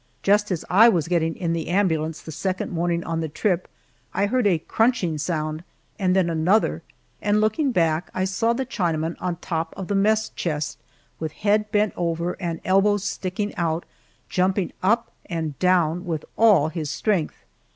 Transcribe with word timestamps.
Just 0.23 0.49
as 0.49 0.65
I 0.67 0.89
was 0.89 1.07
getting 1.07 1.35
in 1.35 1.53
the 1.53 1.67
ambulance 1.67 2.23
the 2.23 2.31
second 2.31 2.71
morning 2.71 3.03
on 3.03 3.21
the 3.21 3.29
trip, 3.29 3.67
I 4.15 4.25
heard 4.25 4.47
a 4.47 4.57
crunching 4.57 5.19
sound 5.19 5.63
and 5.99 6.15
then 6.15 6.27
another, 6.27 6.81
and 7.21 7.39
looking 7.39 7.71
back, 7.71 8.09
I 8.11 8.25
saw 8.25 8.53
the 8.53 8.65
Chinaman 8.65 9.15
on 9.19 9.35
top 9.35 9.75
of 9.77 9.89
the 9.89 9.93
mess 9.93 10.29
chest 10.29 10.79
with 11.19 11.33
head 11.45 11.71
bent 11.71 11.93
over 11.95 12.33
and 12.39 12.61
elbows 12.65 13.03
sticking 13.03 13.53
out, 13.57 13.85
jumping 14.27 14.71
up 14.81 15.11
and 15.27 15.59
down 15.59 16.03
with 16.03 16.25
all 16.35 16.69
his 16.69 16.89
strength. 16.89 17.35